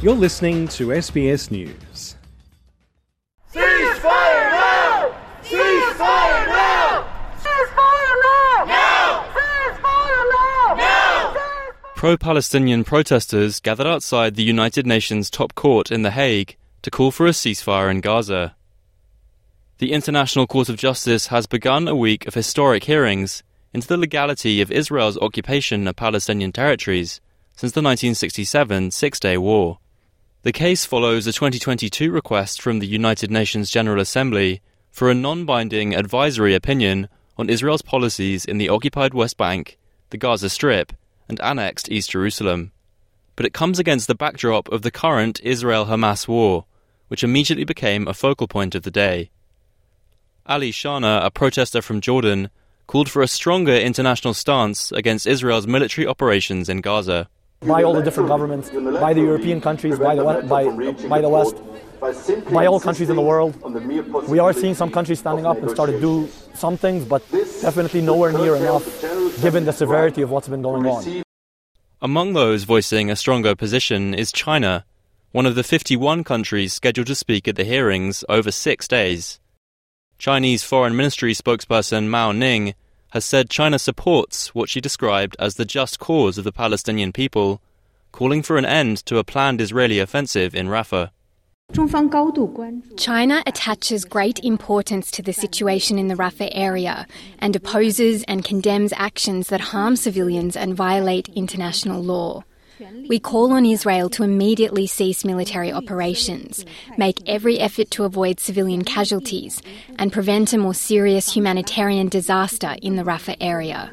[0.00, 2.14] You're listening to SBS News.
[3.52, 5.12] Ceasefire now!
[5.42, 7.08] Ceasefire now!
[7.42, 8.64] Ceasefire now!
[8.64, 9.24] Now!
[9.34, 10.74] Ceasefire now!
[10.76, 11.34] Now!
[11.96, 17.10] Pro Palestinian protesters gathered outside the United Nations top court in The Hague to call
[17.10, 18.54] for a ceasefire in Gaza.
[19.78, 23.42] The International Court of Justice has begun a week of historic hearings
[23.74, 27.20] into the legality of Israel's occupation of Palestinian territories
[27.56, 29.78] since the 1967 Six Day War.
[30.42, 35.44] The case follows a 2022 request from the United Nations General Assembly for a non
[35.44, 39.78] binding advisory opinion on Israel's policies in the occupied West Bank,
[40.10, 40.92] the Gaza Strip,
[41.28, 42.70] and annexed East Jerusalem.
[43.34, 46.66] But it comes against the backdrop of the current Israel Hamas war,
[47.08, 49.30] which immediately became a focal point of the day.
[50.46, 52.50] Ali Shana, a protester from Jordan,
[52.86, 57.28] called for a stronger international stance against Israel's military operations in Gaza
[57.62, 60.64] by all the different governments, by the European countries, by the, by,
[61.08, 61.56] by the West,
[62.52, 63.56] by all countries in the world.
[64.28, 68.00] We are seeing some countries standing up and start to do some things, but definitely
[68.00, 68.84] nowhere near enough
[69.42, 71.22] given the severity of what's been going on.
[72.00, 74.84] Among those voicing a stronger position is China,
[75.32, 79.40] one of the 51 countries scheduled to speak at the hearings over six days.
[80.16, 82.74] Chinese Foreign Ministry spokesperson Mao Ning
[83.10, 87.60] has said China supports what she described as the just cause of the Palestinian people,
[88.12, 91.10] calling for an end to a planned Israeli offensive in Rafah.
[92.96, 97.06] China attaches great importance to the situation in the Rafah area
[97.38, 102.42] and opposes and condemns actions that harm civilians and violate international law.
[103.08, 106.64] We call on Israel to immediately cease military operations,
[106.96, 109.60] make every effort to avoid civilian casualties,
[109.98, 113.90] and prevent a more serious humanitarian disaster in the Rafah area.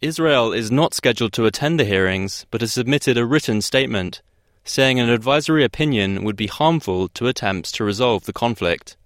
[0.00, 4.22] Israel is not scheduled to attend the hearings, but has submitted a written statement
[4.68, 8.96] saying an advisory opinion would be harmful to attempts to resolve the conflict.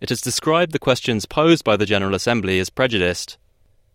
[0.00, 3.38] It has described the questions posed by the General Assembly as prejudiced.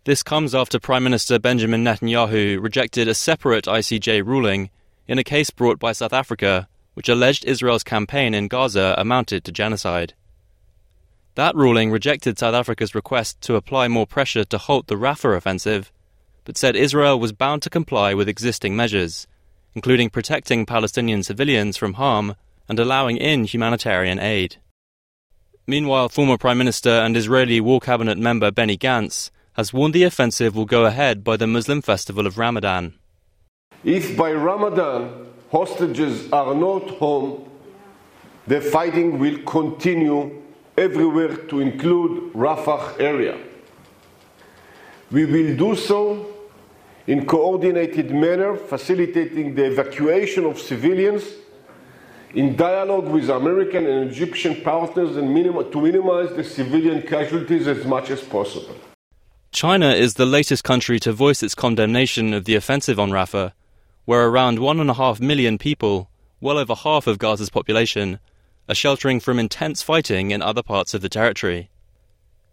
[0.06, 4.70] This comes after Prime Minister Benjamin Netanyahu rejected a separate ICJ ruling
[5.10, 9.52] in a case brought by South Africa which alleged Israel's campaign in Gaza amounted to
[9.52, 10.14] genocide.
[11.36, 15.92] That ruling rejected South Africa's request to apply more pressure to halt the Rafah offensive,
[16.46, 19.28] but said Israel was bound to comply with existing measures,
[19.76, 22.36] including protecting Palestinian civilians from harm
[22.68, 24.58] and allowing in humanitarian aid.
[25.68, 30.56] Meanwhile, former Prime Minister and Israeli War Cabinet member Benny Gantz has warned the offensive
[30.56, 32.94] will go ahead by the Muslim festival of Ramadan.
[33.84, 37.44] If by Ramadan hostages are not home,
[38.47, 40.42] the fighting will continue
[40.78, 43.38] everywhere to include Rafah area.
[45.12, 46.00] We will do so
[47.06, 51.24] in coordinated manner, facilitating the evacuation of civilians
[52.34, 57.84] in dialogue with American and Egyptian partners and minim- to minimize the civilian casualties as
[57.86, 58.78] much as possible.
[59.52, 63.52] China is the latest country to voice its condemnation of the offensive on Rafah,
[64.06, 68.20] where around one and a half million people, well over half of Gaza's population,
[68.68, 71.70] are sheltering from intense fighting in other parts of the territory.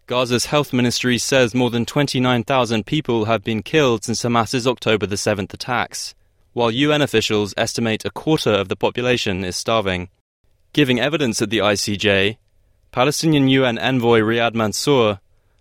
[0.07, 5.15] Gaza's health ministry says more than 29,000 people have been killed since Hamas's October the
[5.17, 6.15] 7th attacks,
[6.53, 10.09] while UN officials estimate a quarter of the population is starving.
[10.73, 12.37] Giving evidence at the ICJ,
[12.91, 15.19] Palestinian UN envoy Riyad Mansour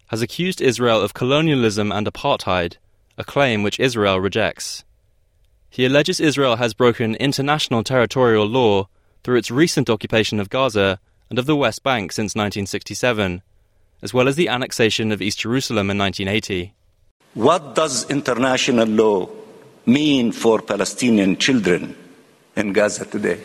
[0.08, 2.76] has accused Israel of colonialism and apartheid,
[3.18, 4.84] a claim which Israel rejects.
[5.68, 8.88] He alleges Israel has broken international territorial law
[9.22, 13.42] through its recent occupation of Gaza and of the West Bank since 1967
[14.02, 16.74] as well as the annexation of East Jerusalem in 1980.
[17.34, 19.28] What does international law
[19.84, 21.96] mean for Palestinian children
[22.54, 23.40] in Gaza today?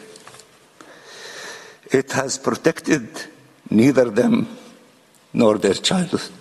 [1.91, 3.07] It has protected
[3.69, 4.47] neither them
[5.34, 6.31] nor their childhood.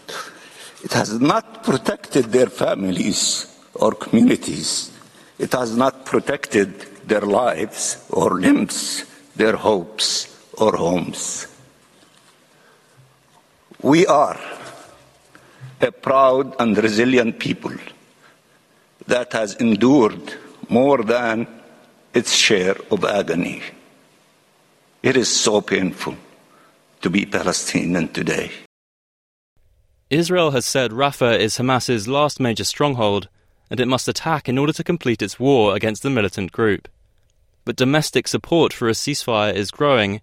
[0.83, 4.91] It has not protected their families or communities.
[5.39, 9.04] It has not protected their lives or limbs,
[9.37, 10.28] their hopes
[10.59, 11.47] or homes.
[13.83, 14.39] We are
[15.81, 17.72] a proud and resilient people
[19.07, 20.34] that has endured
[20.69, 21.47] more than
[22.13, 23.63] its share of agony.
[25.03, 26.16] It is so painful
[27.01, 28.51] to be Palestinian today.
[30.10, 33.28] Israel has said Rafah is Hamas's last major stronghold
[33.71, 36.89] and it must attack in order to complete its war against the militant group.
[37.65, 40.21] But domestic support for a ceasefire is growing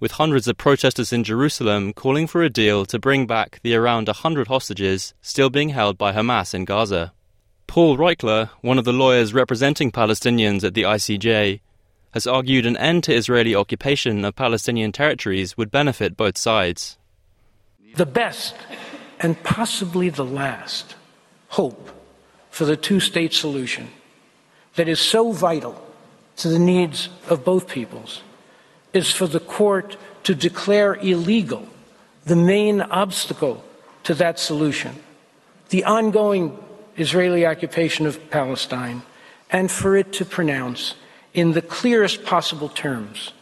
[0.00, 4.08] with hundreds of protesters in Jerusalem calling for a deal to bring back the around
[4.08, 7.12] 100 hostages still being held by Hamas in Gaza.
[7.66, 11.60] Paul Reichler, one of the lawyers representing Palestinians at the ICJ,
[12.12, 16.96] has argued an end to Israeli occupation of Palestinian territories would benefit both sides.
[17.96, 18.54] The best,
[19.20, 20.94] and possibly the last,
[21.48, 21.90] hope
[22.50, 23.88] for the two state solution
[24.74, 25.82] that is so vital
[26.36, 28.22] to the needs of both peoples
[28.92, 31.66] is for the court to declare illegal
[32.24, 33.64] the main obstacle
[34.02, 34.94] to that solution,
[35.68, 36.56] the ongoing
[36.96, 39.02] Israeli occupation of Palestine,
[39.50, 40.94] and for it to pronounce
[41.34, 43.32] in the clearest possible terms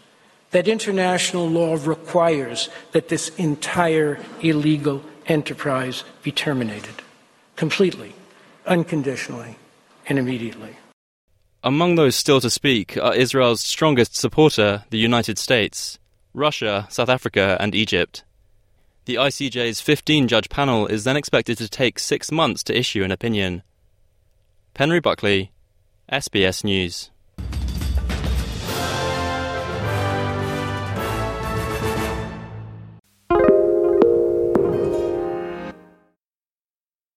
[0.51, 7.03] that international law requires that this entire illegal enterprise be terminated
[7.57, 8.15] completely,
[8.67, 9.57] unconditionally,
[10.07, 10.77] and immediately.
[11.63, 15.99] Among those still to speak are Israel's strongest supporter, the United States,
[16.35, 18.25] Russia, South Africa, and Egypt.
[19.07, 23.11] The ICJ's 15 judge panel is then expected to take six months to issue an
[23.11, 23.63] opinion.
[24.75, 25.53] Penry Buckley,
[26.11, 27.11] SBS News.